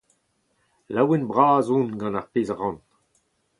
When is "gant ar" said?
1.99-2.27